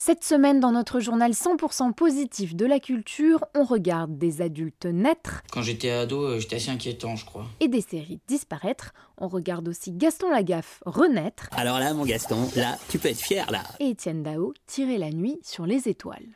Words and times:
Cette 0.00 0.22
semaine, 0.22 0.60
dans 0.60 0.70
notre 0.70 1.00
journal 1.00 1.32
100% 1.32 1.92
positif 1.92 2.54
de 2.54 2.64
la 2.64 2.78
culture, 2.78 3.44
on 3.56 3.64
regarde 3.64 4.16
des 4.16 4.40
adultes 4.42 4.86
naître. 4.86 5.42
Quand 5.50 5.62
j'étais 5.62 5.90
ado, 5.90 6.22
euh, 6.22 6.38
j'étais 6.38 6.54
assez 6.54 6.70
inquiétant, 6.70 7.16
je 7.16 7.26
crois. 7.26 7.46
Et 7.58 7.66
des 7.66 7.80
séries 7.80 8.20
disparaître. 8.28 8.92
On 9.16 9.26
regarde 9.26 9.66
aussi 9.66 9.90
Gaston 9.90 10.30
Lagaffe 10.30 10.84
renaître. 10.86 11.48
Alors 11.50 11.80
là, 11.80 11.94
mon 11.94 12.04
Gaston, 12.04 12.48
là, 12.54 12.78
tu 12.88 13.00
peux 13.00 13.08
être 13.08 13.18
fier, 13.18 13.50
là. 13.50 13.64
Et 13.80 13.88
Étienne 13.88 14.22
Dao 14.22 14.54
tirer 14.68 14.98
la 14.98 15.10
nuit 15.10 15.40
sur 15.42 15.66
les 15.66 15.88
étoiles. 15.88 16.28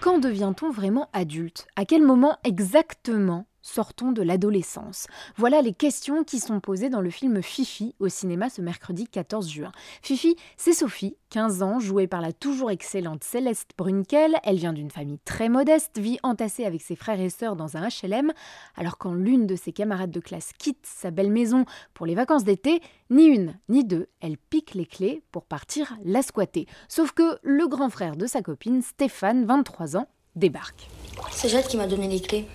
Quand 0.00 0.18
devient-on 0.18 0.70
vraiment 0.70 1.10
adulte? 1.12 1.66
À 1.76 1.84
quel 1.84 2.02
moment 2.02 2.38
exactement? 2.44 3.44
Sortons 3.62 4.12
de 4.12 4.22
l'adolescence. 4.22 5.06
Voilà 5.36 5.60
les 5.60 5.74
questions 5.74 6.24
qui 6.24 6.40
sont 6.40 6.60
posées 6.60 6.88
dans 6.88 7.00
le 7.00 7.10
film 7.10 7.42
Fifi 7.42 7.94
au 7.98 8.08
cinéma 8.08 8.48
ce 8.48 8.62
mercredi 8.62 9.06
14 9.06 9.50
juin. 9.50 9.72
Fifi, 10.02 10.36
c'est 10.56 10.72
Sophie, 10.72 11.16
15 11.28 11.62
ans, 11.62 11.78
jouée 11.78 12.06
par 12.06 12.20
la 12.20 12.32
toujours 12.32 12.70
excellente 12.70 13.22
Céleste 13.22 13.72
Brunkel. 13.76 14.36
Elle 14.44 14.56
vient 14.56 14.72
d'une 14.72 14.90
famille 14.90 15.18
très 15.24 15.48
modeste, 15.48 15.98
vit 15.98 16.18
entassée 16.22 16.64
avec 16.64 16.80
ses 16.80 16.96
frères 16.96 17.20
et 17.20 17.28
sœurs 17.28 17.54
dans 17.54 17.76
un 17.76 17.86
HLM. 17.88 18.32
Alors 18.76 18.96
quand 18.96 19.12
l'une 19.12 19.46
de 19.46 19.56
ses 19.56 19.72
camarades 19.72 20.10
de 20.10 20.20
classe 20.20 20.52
quitte 20.58 20.84
sa 20.84 21.10
belle 21.10 21.30
maison 21.30 21.66
pour 21.92 22.06
les 22.06 22.14
vacances 22.14 22.44
d'été, 22.44 22.80
ni 23.10 23.26
une 23.26 23.58
ni 23.68 23.84
deux, 23.84 24.08
elle 24.20 24.38
pique 24.38 24.74
les 24.74 24.86
clés 24.86 25.22
pour 25.32 25.44
partir 25.44 25.96
la 26.04 26.22
squatter. 26.22 26.66
Sauf 26.88 27.12
que 27.12 27.38
le 27.42 27.68
grand 27.68 27.90
frère 27.90 28.16
de 28.16 28.26
sa 28.26 28.40
copine, 28.40 28.80
Stéphane, 28.82 29.44
23 29.44 29.96
ans, 29.96 30.08
débarque. 30.34 30.88
C'est 31.30 31.48
Jade 31.48 31.66
qui 31.66 31.76
m'a 31.76 31.86
donné 31.86 32.08
les 32.08 32.20
clés. 32.20 32.46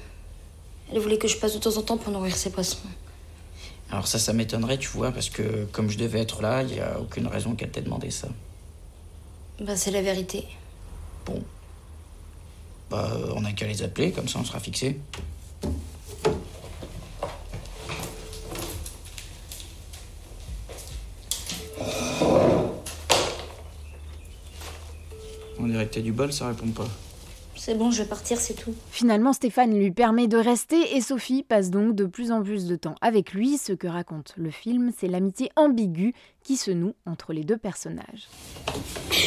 Elle 0.92 1.00
voulait 1.00 1.18
que 1.18 1.28
je 1.28 1.38
passe 1.38 1.54
de 1.54 1.60
temps 1.60 1.76
en 1.78 1.82
temps 1.82 1.98
pour 1.98 2.12
nourrir 2.12 2.36
ses 2.36 2.52
poissons. 2.52 2.78
Alors 3.92 4.08
ça, 4.08 4.20
ça 4.20 4.34
m'étonnerait, 4.34 4.78
tu 4.78 4.90
vois, 4.90 5.12
parce 5.12 5.30
que 5.30 5.66
comme 5.72 5.90
je 5.90 5.98
devais 5.98 6.20
être 6.22 6.42
là, 6.42 6.64
il 6.64 6.74
n'y 6.74 6.80
a 6.80 7.00
aucune 7.00 7.28
raison 7.28 7.56
qu'elle 7.56 7.72
t'ait 7.72 7.82
demandé 7.82 8.12
ça. 8.12 8.28
Bah 9.60 9.76
c'est 9.76 9.92
la 9.92 10.02
vérité. 10.02 10.46
Bon. 11.26 11.42
Bah 12.90 13.18
on 13.36 13.42
n'a 13.42 13.54
qu'à 13.54 13.68
les 13.68 13.84
appeler, 13.84 14.12
comme 14.12 14.28
ça 14.28 14.40
on 14.40 14.46
sera 14.46 14.60
fixé. 14.60 15.00
On 25.58 25.68
dirait 25.68 25.88
que 25.88 25.94
t'as 25.96 26.02
du 26.02 26.12
bol, 26.12 26.32
ça 26.32 26.48
répond 26.48 26.68
pas. 26.68 26.88
C'est 27.66 27.74
bon, 27.74 27.90
je 27.90 28.04
vais 28.04 28.08
partir, 28.08 28.40
c'est 28.40 28.54
tout. 28.54 28.76
Finalement, 28.92 29.34
Stéphane 29.34 29.76
lui 29.76 29.90
permet 29.90 30.28
de 30.28 30.38
rester 30.38 30.96
et 30.96 31.02
Sophie 31.02 31.42
passe 31.42 31.72
donc 31.72 31.96
de 31.96 32.06
plus 32.06 32.32
en 32.32 32.44
plus 32.44 32.68
de 32.68 32.76
temps 32.76 32.94
avec 33.02 33.34
lui. 33.34 33.58
Ce 33.58 33.74
que 33.74 33.88
raconte 33.88 34.34
le 34.38 34.52
film, 34.52 34.92
c'est 34.96 35.08
l'amitié 35.08 35.50
ambiguë 35.56 36.14
qui 36.44 36.58
se 36.58 36.70
noue 36.70 36.94
entre 37.08 37.34
les 37.34 37.44
deux 37.44 37.58
personnages. 37.58 38.30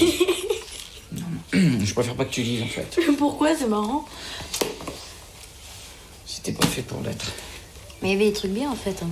non, 1.14 1.22
non, 1.52 1.80
je 1.84 1.92
préfère 1.92 2.14
pas 2.14 2.26
que 2.26 2.30
tu 2.30 2.42
lises 2.42 2.62
en 2.62 2.66
fait. 2.66 3.00
Pourquoi 3.18 3.56
C'est 3.56 3.66
marrant. 3.66 4.04
C'était 6.24 6.52
pas 6.52 6.66
fait 6.68 6.82
pour 6.82 7.00
l'être. 7.00 7.32
Mais 8.02 8.10
il 8.10 8.12
y 8.12 8.14
avait 8.14 8.30
des 8.30 8.34
trucs 8.34 8.52
bien 8.52 8.70
en 8.70 8.76
fait. 8.76 9.02
Hein. 9.02 9.10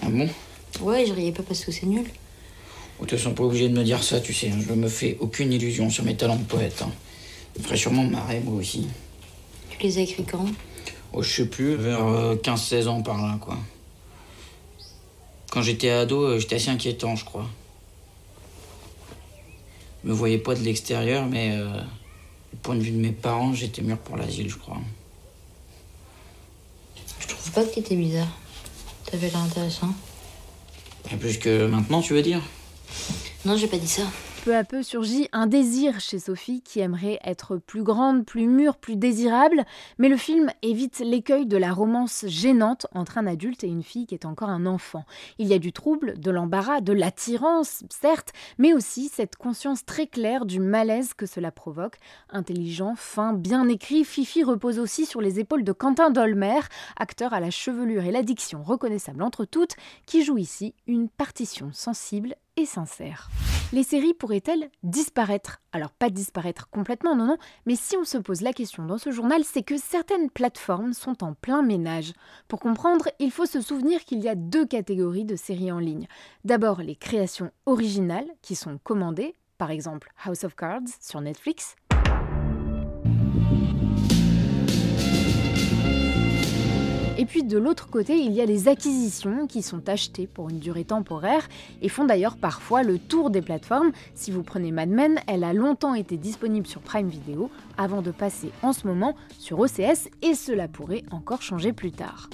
Ah 0.00 0.08
bon? 0.08 0.30
Ouais, 0.80 1.04
je 1.04 1.12
riais 1.12 1.32
pas 1.32 1.42
parce 1.42 1.62
que 1.62 1.72
c'est 1.72 1.84
nul. 1.84 2.06
Ou 3.00 3.04
te 3.04 3.18
sont 3.18 3.34
pas 3.34 3.44
obligé 3.44 3.68
de 3.68 3.76
me 3.76 3.84
dire 3.84 4.02
ça, 4.02 4.18
tu 4.18 4.32
sais. 4.32 4.48
Hein. 4.48 4.60
Je 4.66 4.72
me 4.72 4.88
fais 4.88 5.18
aucune 5.20 5.52
illusion 5.52 5.90
sur 5.90 6.04
mes 6.04 6.16
talents 6.16 6.36
de 6.36 6.44
poète. 6.44 6.80
Hein. 6.80 6.90
Je 7.56 7.62
ferais 7.62 7.76
sûrement 7.76 8.04
marrer, 8.04 8.40
moi 8.40 8.54
aussi. 8.54 8.86
Tu 9.70 9.78
les 9.82 9.98
as 9.98 10.02
écrits 10.02 10.24
quand? 10.24 10.46
Oh, 11.12 11.22
je 11.22 11.30
sais 11.30 11.46
plus, 11.46 11.74
vers 11.74 12.00
15-16 12.00 12.74
euh, 12.74 12.86
ans 12.86 13.02
par 13.02 13.20
là, 13.20 13.38
quoi. 13.40 13.56
Quand 15.50 15.62
j'étais 15.62 15.90
ado, 15.90 16.22
euh, 16.22 16.38
j'étais 16.38 16.56
assez 16.56 16.68
inquiétant, 16.68 17.16
je 17.16 17.24
crois. 17.24 17.46
Je 20.02 20.08
me 20.08 20.14
voyais 20.14 20.38
pas 20.38 20.54
de 20.54 20.60
l'extérieur, 20.60 21.26
mais 21.26 21.50
euh, 21.52 21.80
du 22.52 22.58
point 22.62 22.76
de 22.76 22.80
vue 22.80 22.92
de 22.92 22.98
mes 22.98 23.10
parents, 23.10 23.52
j'étais 23.52 23.82
mûr 23.82 23.98
pour 23.98 24.16
l'asile, 24.16 24.48
je 24.48 24.56
crois. 24.56 24.78
Je 27.18 27.26
trouve 27.26 27.50
pas 27.50 27.64
que 27.64 27.74
t'étais 27.74 27.96
bizarre. 27.96 28.28
T'avais 29.06 29.28
l'air 29.28 29.38
intéressant. 29.38 29.92
Et 31.12 31.16
plus 31.16 31.38
que 31.38 31.66
maintenant, 31.66 32.00
tu 32.00 32.12
veux 32.12 32.22
dire? 32.22 32.40
Non, 33.44 33.56
j'ai 33.56 33.66
pas 33.66 33.78
dit 33.78 33.88
ça. 33.88 34.02
Peu 34.44 34.56
à 34.56 34.64
peu 34.64 34.82
surgit 34.82 35.28
un 35.32 35.46
désir 35.46 36.00
chez 36.00 36.18
Sophie 36.18 36.62
qui 36.62 36.80
aimerait 36.80 37.20
être 37.24 37.58
plus 37.58 37.82
grande, 37.82 38.24
plus 38.24 38.46
mûre, 38.46 38.78
plus 38.78 38.96
désirable, 38.96 39.66
mais 39.98 40.08
le 40.08 40.16
film 40.16 40.50
évite 40.62 41.00
l'écueil 41.00 41.44
de 41.44 41.58
la 41.58 41.74
romance 41.74 42.24
gênante 42.26 42.86
entre 42.92 43.18
un 43.18 43.26
adulte 43.26 43.64
et 43.64 43.66
une 43.66 43.82
fille 43.82 44.06
qui 44.06 44.14
est 44.14 44.24
encore 44.24 44.48
un 44.48 44.64
enfant. 44.64 45.04
Il 45.38 45.48
y 45.48 45.52
a 45.52 45.58
du 45.58 45.74
trouble, 45.74 46.18
de 46.18 46.30
l'embarras, 46.30 46.80
de 46.80 46.94
l'attirance, 46.94 47.84
certes, 47.90 48.32
mais 48.56 48.72
aussi 48.72 49.10
cette 49.12 49.36
conscience 49.36 49.84
très 49.84 50.06
claire 50.06 50.46
du 50.46 50.58
malaise 50.58 51.12
que 51.12 51.26
cela 51.26 51.50
provoque. 51.50 51.98
Intelligent, 52.30 52.94
fin, 52.96 53.34
bien 53.34 53.68
écrit, 53.68 54.04
Fifi 54.04 54.42
repose 54.42 54.78
aussi 54.78 55.04
sur 55.04 55.20
les 55.20 55.38
épaules 55.38 55.64
de 55.64 55.72
Quentin 55.72 56.08
Dolmer, 56.08 56.60
acteur 56.96 57.34
à 57.34 57.40
la 57.40 57.50
chevelure 57.50 58.04
et 58.04 58.10
l'addiction 58.10 58.62
reconnaissable 58.62 59.22
entre 59.22 59.44
toutes, 59.44 59.76
qui 60.06 60.24
joue 60.24 60.38
ici 60.38 60.72
une 60.86 61.10
partition 61.10 61.70
sensible 61.74 62.36
sincère 62.66 63.30
les 63.72 63.82
séries 63.84 64.14
pourraient-elles 64.14 64.68
disparaître? 64.82 65.60
Alors 65.72 65.92
pas 65.92 66.10
disparaître 66.10 66.68
complètement, 66.70 67.14
non, 67.14 67.26
non, 67.26 67.36
mais 67.66 67.76
si 67.76 67.96
on 67.96 68.04
se 68.04 68.18
pose 68.18 68.40
la 68.40 68.52
question 68.52 68.84
dans 68.84 68.98
ce 68.98 69.12
journal, 69.12 69.44
c'est 69.44 69.62
que 69.62 69.76
certaines 69.76 70.30
plateformes 70.30 70.92
sont 70.92 71.22
en 71.22 71.34
plein 71.34 71.62
ménage. 71.62 72.12
Pour 72.48 72.58
comprendre, 72.58 73.08
il 73.20 73.30
faut 73.30 73.46
se 73.46 73.60
souvenir 73.60 74.04
qu'il 74.04 74.20
y 74.20 74.28
a 74.28 74.34
deux 74.34 74.66
catégories 74.66 75.24
de 75.24 75.36
séries 75.36 75.70
en 75.70 75.78
ligne. 75.78 76.08
D'abord 76.44 76.82
les 76.82 76.96
créations 76.96 77.52
originales 77.66 78.30
qui 78.42 78.56
sont 78.56 78.78
commandées, 78.82 79.36
par 79.58 79.70
exemple 79.70 80.10
House 80.24 80.44
of 80.44 80.56
Cards 80.56 80.88
sur 81.00 81.20
Netflix, 81.20 81.76
Et 87.20 87.26
puis 87.26 87.42
de 87.42 87.58
l'autre 87.58 87.90
côté, 87.90 88.16
il 88.16 88.32
y 88.32 88.40
a 88.40 88.46
les 88.46 88.66
acquisitions 88.66 89.46
qui 89.46 89.60
sont 89.60 89.90
achetées 89.90 90.26
pour 90.26 90.48
une 90.48 90.58
durée 90.58 90.84
temporaire 90.84 91.46
et 91.82 91.90
font 91.90 92.06
d'ailleurs 92.06 92.38
parfois 92.38 92.82
le 92.82 92.98
tour 92.98 93.28
des 93.28 93.42
plateformes. 93.42 93.92
Si 94.14 94.30
vous 94.30 94.42
prenez 94.42 94.72
Mad 94.72 94.88
Men, 94.88 95.20
elle 95.26 95.44
a 95.44 95.52
longtemps 95.52 95.92
été 95.92 96.16
disponible 96.16 96.66
sur 96.66 96.80
Prime 96.80 97.10
Video 97.10 97.50
avant 97.76 98.00
de 98.00 98.10
passer 98.10 98.50
en 98.62 98.72
ce 98.72 98.86
moment 98.86 99.16
sur 99.38 99.58
OCS 99.58 100.08
et 100.22 100.32
cela 100.32 100.66
pourrait 100.66 101.02
encore 101.10 101.42
changer 101.42 101.74
plus 101.74 101.92
tard. 101.92 102.30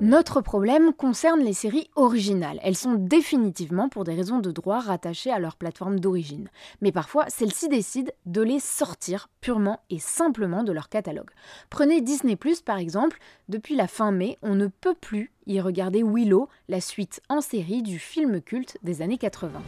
Notre 0.00 0.40
problème 0.40 0.92
concerne 0.92 1.40
les 1.40 1.52
séries 1.52 1.88
originales. 1.94 2.58
Elles 2.62 2.76
sont 2.76 2.94
définitivement, 2.94 3.88
pour 3.88 4.04
des 4.04 4.14
raisons 4.14 4.40
de 4.40 4.50
droit, 4.50 4.80
rattachées 4.80 5.30
à 5.30 5.38
leur 5.38 5.56
plateforme 5.56 6.00
d'origine. 6.00 6.48
Mais 6.80 6.90
parfois, 6.90 7.26
celles-ci 7.28 7.68
décident 7.68 8.12
de 8.26 8.42
les 8.42 8.58
sortir 8.58 9.28
purement 9.40 9.80
et 9.90 10.00
simplement 10.00 10.64
de 10.64 10.72
leur 10.72 10.88
catalogue. 10.88 11.30
Prenez 11.70 12.00
Disney⁇ 12.00 12.34
par 12.64 12.78
exemple, 12.78 13.18
depuis 13.48 13.76
la 13.76 13.86
fin 13.86 14.10
mai, 14.10 14.36
on 14.42 14.54
ne 14.54 14.66
peut 14.66 14.96
plus 15.00 15.32
y 15.46 15.60
regarder 15.60 16.02
Willow, 16.02 16.48
la 16.68 16.80
suite 16.80 17.20
en 17.28 17.40
série 17.40 17.82
du 17.82 17.98
film 17.98 18.40
culte 18.40 18.78
des 18.82 19.00
années 19.00 19.18
80. 19.18 19.62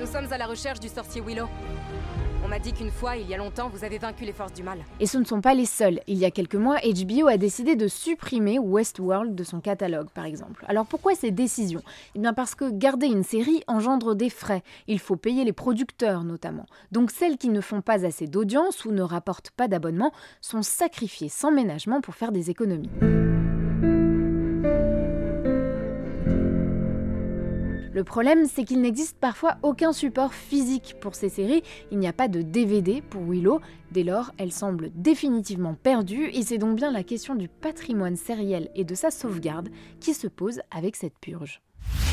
Nous 0.00 0.06
sommes 0.06 0.32
à 0.32 0.38
la 0.38 0.46
recherche 0.46 0.80
du 0.80 0.88
sorcier 0.88 1.20
Willow. 1.20 1.46
On 2.42 2.48
m'a 2.48 2.58
dit 2.58 2.72
qu'une 2.72 2.90
fois, 2.90 3.18
il 3.18 3.28
y 3.28 3.34
a 3.34 3.36
longtemps, 3.36 3.68
vous 3.68 3.84
avez 3.84 3.98
vaincu 3.98 4.24
les 4.24 4.32
forces 4.32 4.54
du 4.54 4.62
mal. 4.62 4.78
Et 4.98 5.04
ce 5.04 5.18
ne 5.18 5.26
sont 5.26 5.42
pas 5.42 5.52
les 5.52 5.66
seuls. 5.66 6.00
Il 6.06 6.16
y 6.16 6.24
a 6.24 6.30
quelques 6.30 6.54
mois, 6.54 6.78
HBO 6.78 7.28
a 7.28 7.36
décidé 7.36 7.76
de 7.76 7.86
supprimer 7.86 8.58
Westworld 8.58 9.34
de 9.34 9.44
son 9.44 9.60
catalogue, 9.60 10.08
par 10.08 10.24
exemple. 10.24 10.64
Alors 10.68 10.86
pourquoi 10.86 11.14
ces 11.14 11.32
décisions? 11.32 11.82
Eh 12.14 12.18
bien 12.18 12.32
parce 12.32 12.54
que 12.54 12.70
garder 12.70 13.08
une 13.08 13.24
série 13.24 13.62
engendre 13.66 14.14
des 14.14 14.30
frais. 14.30 14.62
Il 14.88 15.00
faut 15.00 15.16
payer 15.16 15.44
les 15.44 15.52
producteurs, 15.52 16.24
notamment. 16.24 16.64
Donc 16.92 17.10
celles 17.10 17.36
qui 17.36 17.50
ne 17.50 17.60
font 17.60 17.82
pas 17.82 18.06
assez 18.06 18.26
d'audience 18.26 18.86
ou 18.86 18.92
ne 18.92 19.02
rapportent 19.02 19.50
pas 19.50 19.68
d'abonnement 19.68 20.12
sont 20.40 20.62
sacrifiées 20.62 21.28
sans 21.28 21.52
ménagement 21.52 22.00
pour 22.00 22.14
faire 22.14 22.32
des 22.32 22.48
économies. 22.48 22.88
Le 27.92 28.04
problème, 28.04 28.46
c'est 28.46 28.62
qu'il 28.62 28.80
n'existe 28.82 29.18
parfois 29.18 29.56
aucun 29.62 29.92
support 29.92 30.32
physique 30.32 30.94
pour 31.00 31.16
ces 31.16 31.28
séries, 31.28 31.64
il 31.90 31.98
n'y 31.98 32.06
a 32.06 32.12
pas 32.12 32.28
de 32.28 32.40
DVD 32.40 33.02
pour 33.02 33.22
Willow, 33.22 33.60
dès 33.90 34.04
lors 34.04 34.30
elle 34.38 34.52
semble 34.52 34.90
définitivement 34.94 35.74
perdue 35.74 36.26
et 36.26 36.42
c'est 36.42 36.58
donc 36.58 36.76
bien 36.76 36.92
la 36.92 37.02
question 37.02 37.34
du 37.34 37.48
patrimoine 37.48 38.14
sériel 38.14 38.70
et 38.76 38.84
de 38.84 38.94
sa 38.94 39.10
sauvegarde 39.10 39.70
qui 39.98 40.14
se 40.14 40.28
pose 40.28 40.60
avec 40.70 40.94
cette 40.94 41.18
purge. 41.18 41.62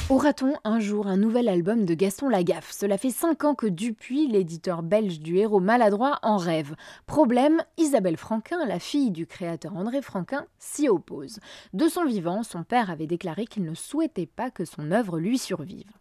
Aura-t-on 0.10 0.54
un 0.64 0.80
jour 0.80 1.08
un 1.08 1.18
nouvel 1.18 1.50
album 1.50 1.84
de 1.84 1.94
Gaston 1.94 2.30
Lagaffe? 2.30 2.72
Cela 2.72 2.98
fait 2.98 3.10
5 3.10 3.44
ans 3.44 3.56
que 3.56 3.68
Dupuis, 3.68 4.28
l'éditeur 4.28 4.82
belge 4.82 5.20
du 5.20 5.38
héros 5.38 5.60
maladroit, 5.60 6.20
en 6.22 6.38
rêve. 6.38 6.76
Problème, 7.08 7.62
Isabelle 7.78 8.16
Franquin, 8.16 8.66
la 8.66 8.80
fille 8.80 9.12
du 9.12 9.28
créateur 9.28 9.76
André 9.76 10.02
Franquin, 10.02 10.46
s'y 10.60 10.88
oppose. 10.88 11.40
De 11.74 11.90
son 11.90 12.06
vivant, 12.06 12.44
son 12.44 12.64
père 12.64 12.90
avait 12.90 13.06
déclaré 13.06 13.46
qu'il 13.46 13.66
ne 13.66 13.74
souhaitait 13.74 14.28
pas 14.28 14.50
que 14.50 14.64
son 14.64 14.92
œuvre 14.92 15.20
lui 15.20 15.38
survive. 15.38 15.92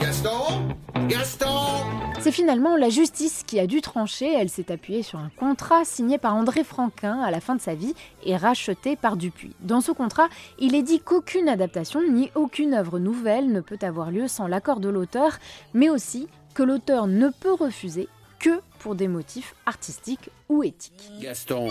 Gaston? 0.00 0.74
Gaston 1.08 2.05
C'est 2.26 2.32
finalement 2.32 2.74
la 2.74 2.88
justice 2.88 3.44
qui 3.46 3.60
a 3.60 3.68
dû 3.68 3.80
trancher. 3.80 4.28
Elle 4.34 4.48
s'est 4.48 4.72
appuyée 4.72 5.04
sur 5.04 5.20
un 5.20 5.30
contrat 5.38 5.84
signé 5.84 6.18
par 6.18 6.34
André 6.34 6.64
Franquin 6.64 7.20
à 7.20 7.30
la 7.30 7.38
fin 7.38 7.54
de 7.54 7.60
sa 7.60 7.76
vie 7.76 7.94
et 8.24 8.36
racheté 8.36 8.96
par 8.96 9.16
Dupuis. 9.16 9.54
Dans 9.60 9.80
ce 9.80 9.92
contrat, 9.92 10.26
il 10.58 10.74
est 10.74 10.82
dit 10.82 10.98
qu'aucune 10.98 11.48
adaptation 11.48 12.00
ni 12.02 12.32
aucune 12.34 12.74
œuvre 12.74 12.98
nouvelle 12.98 13.52
ne 13.52 13.60
peut 13.60 13.78
avoir 13.80 14.10
lieu 14.10 14.26
sans 14.26 14.48
l'accord 14.48 14.80
de 14.80 14.88
l'auteur, 14.88 15.38
mais 15.72 15.88
aussi 15.88 16.26
que 16.52 16.64
l'auteur 16.64 17.06
ne 17.06 17.28
peut 17.28 17.52
refuser 17.52 18.08
que 18.40 18.60
pour 18.78 18.94
des 18.94 19.08
motifs 19.08 19.54
artistiques 19.66 20.30
ou 20.48 20.62
éthiques. 20.62 21.10
Gaston 21.20 21.68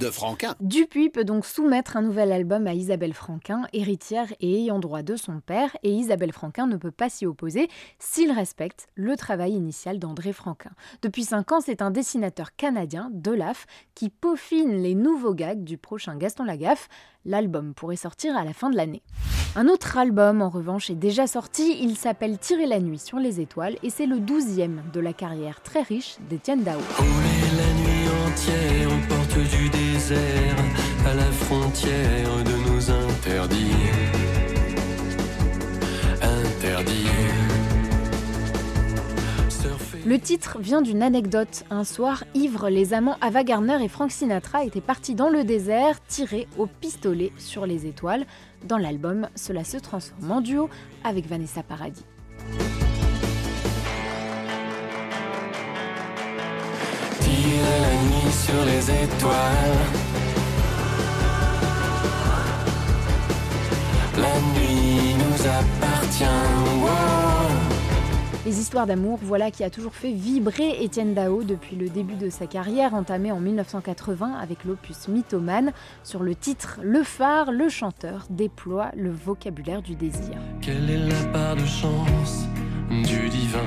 de 0.00 0.10
Franquin. 0.10 0.54
Dupuis 0.60 1.10
peut 1.10 1.24
donc 1.24 1.46
soumettre 1.46 1.96
un 1.96 2.02
nouvel 2.02 2.32
album 2.32 2.66
à 2.66 2.74
Isabelle 2.74 3.14
Franquin, 3.14 3.62
héritière 3.72 4.32
et 4.40 4.62
ayant 4.62 4.78
droit 4.78 5.02
de 5.02 5.16
son 5.16 5.40
père, 5.40 5.76
et 5.82 5.90
Isabelle 5.90 6.32
Franquin 6.32 6.66
ne 6.66 6.76
peut 6.76 6.90
pas 6.90 7.08
s'y 7.08 7.26
opposer 7.26 7.68
s'il 7.98 8.32
respecte 8.32 8.88
le 8.94 9.16
travail 9.16 9.52
initial 9.52 9.98
d'André 9.98 10.32
Franquin. 10.32 10.72
Depuis 11.02 11.24
5 11.24 11.52
ans, 11.52 11.60
c'est 11.60 11.82
un 11.82 11.90
dessinateur 11.90 12.54
canadien, 12.56 13.10
Delaf, 13.12 13.66
qui 13.94 14.10
peaufine 14.10 14.82
les 14.82 14.94
nouveaux 14.94 15.34
gags 15.34 15.64
du 15.64 15.78
prochain 15.78 16.16
Gaston 16.16 16.44
Lagaffe. 16.44 16.88
L'album 17.24 17.74
pourrait 17.74 17.96
sortir 17.96 18.36
à 18.36 18.44
la 18.44 18.52
fin 18.52 18.70
de 18.70 18.76
l'année. 18.76 19.02
Un 19.56 19.66
autre 19.66 19.98
album, 19.98 20.40
en 20.40 20.50
revanche, 20.50 20.90
est 20.90 20.94
déjà 20.94 21.26
sorti. 21.26 21.78
Il 21.82 21.96
s'appelle 21.96 22.38
Tirer 22.38 22.66
la 22.66 22.80
nuit 22.80 22.98
sur 22.98 23.18
les 23.18 23.40
étoiles 23.40 23.76
et 23.82 23.90
c'est 23.90 24.06
le 24.06 24.20
douzième 24.20 24.82
de 24.92 25.00
la 25.00 25.12
carrière 25.12 25.62
très 25.62 25.82
riche 25.82 26.16
d'Étienne 26.48 26.64
Dao. 26.64 26.78
la 26.78 27.72
nuit 27.82 28.08
entière 28.26 28.88
aux 28.88 29.06
portes 29.06 29.50
du 29.50 29.68
désert, 29.68 30.56
à 31.06 31.14
la 31.14 31.30
frontière 31.30 32.44
de 32.44 32.70
nos 32.70 32.90
interdits. 32.90 33.74
Interdits. 36.22 37.08
Le 40.06 40.18
titre 40.18 40.58
vient 40.58 40.80
d'une 40.80 41.02
anecdote. 41.02 41.64
Un 41.68 41.84
soir, 41.84 42.24
ivre, 42.34 42.70
les 42.70 42.94
amants 42.94 43.18
Ava 43.20 43.44
Gardner 43.44 43.84
et 43.84 43.88
Frank 43.88 44.10
Sinatra 44.10 44.64
étaient 44.64 44.80
partis 44.80 45.14
dans 45.14 45.28
le 45.28 45.44
désert, 45.44 46.00
tirés 46.06 46.48
au 46.56 46.66
pistolet 46.66 47.30
sur 47.36 47.66
les 47.66 47.84
étoiles. 47.84 48.24
Dans 48.64 48.78
l'album, 48.78 49.28
cela 49.34 49.64
se 49.64 49.76
transforme 49.76 50.30
en 50.30 50.40
duo 50.40 50.70
avec 51.04 51.26
Vanessa 51.26 51.62
Paradis. 51.62 52.06
Nuit 58.02 58.32
sur 58.32 58.64
les 58.64 58.90
étoiles. 58.90 59.78
La 64.16 64.34
nuit 64.52 65.14
nous 65.14 65.46
appartient. 65.46 65.88
Les 68.48 68.60
histoires 68.60 68.86
d'amour, 68.86 69.18
voilà 69.22 69.50
qui 69.50 69.62
a 69.62 69.68
toujours 69.68 69.94
fait 69.94 70.10
vibrer 70.10 70.82
Étienne 70.82 71.12
Dao 71.12 71.42
depuis 71.42 71.76
le 71.76 71.90
début 71.90 72.14
de 72.14 72.30
sa 72.30 72.46
carrière, 72.46 72.94
entamée 72.94 73.30
en 73.30 73.40
1980 73.40 74.38
avec 74.40 74.64
l'opus 74.64 75.06
Mythomane. 75.08 75.72
Sur 76.02 76.22
le 76.22 76.34
titre 76.34 76.80
Le 76.82 77.02
phare, 77.02 77.52
le 77.52 77.68
chanteur 77.68 78.24
déploie 78.30 78.90
le 78.96 79.10
vocabulaire 79.10 79.82
du 79.82 79.96
désir. 79.96 80.38
Quelle 80.62 80.88
est 80.88 81.08
la 81.08 81.24
part 81.30 81.56
de 81.56 81.66
chance 81.66 82.46
du 82.90 83.28
divin 83.28 83.58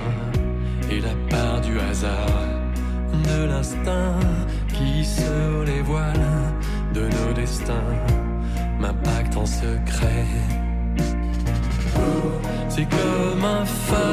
et 0.89 1.00
la 1.00 1.13
part 1.30 1.62
du 1.62 1.80
hasard? 1.80 2.60
De 3.23 3.45
l'instinct 3.45 4.19
qui 4.69 5.06
sur 5.06 5.63
les 5.65 5.81
voiles 5.81 6.27
de 6.94 7.01
nos 7.01 7.33
destins 7.33 7.94
m'impacte 8.79 9.35
en 9.38 9.45
secret. 9.45 10.25
C'est 12.69 12.88
comme 12.89 13.44
un 13.44 13.65
phare 13.65 14.10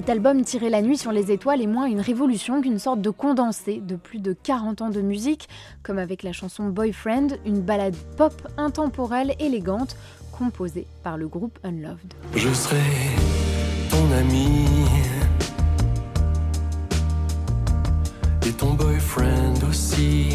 Cet 0.00 0.08
album 0.08 0.42
Tirer 0.44 0.70
la 0.70 0.80
nuit 0.80 0.96
sur 0.96 1.12
les 1.12 1.30
étoiles 1.30 1.60
est 1.60 1.66
moins 1.66 1.84
une 1.84 2.00
révolution 2.00 2.62
qu'une 2.62 2.78
sorte 2.78 3.02
de 3.02 3.10
condensé 3.10 3.82
de 3.86 3.96
plus 3.96 4.18
de 4.18 4.32
40 4.32 4.80
ans 4.80 4.88
de 4.88 5.02
musique, 5.02 5.46
comme 5.82 5.98
avec 5.98 6.22
la 6.22 6.32
chanson 6.32 6.70
Boyfriend, 6.70 7.36
une 7.44 7.60
ballade 7.60 7.94
pop 8.16 8.32
intemporelle 8.56 9.34
élégante 9.38 9.96
composée 10.32 10.86
par 11.02 11.18
le 11.18 11.28
groupe 11.28 11.58
Unloved. 11.64 12.14
Je 12.34 12.48
serai 12.48 12.80
ton 13.90 14.10
ami 14.16 14.64
et 18.46 18.52
ton 18.52 18.72
boyfriend 18.72 19.68
aussi. 19.68 20.30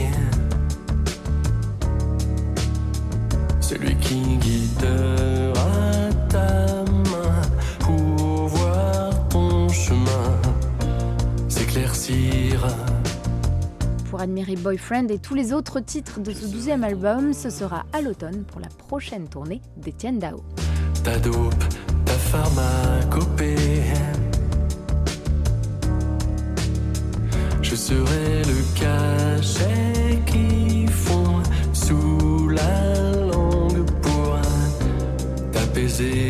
Celui 3.62 3.96
qui 3.96 4.38
guidera 4.38 5.15
Pour 14.10 14.22
admirer 14.22 14.56
Boyfriend 14.56 15.10
et 15.10 15.18
tous 15.18 15.34
les 15.34 15.54
autres 15.54 15.80
titres 15.80 16.20
de 16.20 16.32
ce 16.32 16.46
douzième 16.46 16.84
album, 16.84 17.34
ce 17.34 17.50
sera 17.50 17.84
à 17.94 18.02
l'automne 18.02 18.44
pour 18.44 18.62
la 18.62 18.68
prochaine 18.68 19.28
tournée 19.28 19.62
d'Etienne 19.78 20.20
Dao. 20.20 20.44
Ta 21.04 21.18
dope, 21.18 21.56
ta 22.06 22.14
pharmacopée. 22.14 23.56
Je 27.64 27.76
serai 27.76 28.44
le 28.44 28.80
cachet 28.80 30.20
qui 30.28 30.86
fond 30.88 31.42
sous 31.74 32.50
la 32.50 33.22
langue 33.32 33.84
pour 34.02 34.40
t'apaiser. 35.52 36.25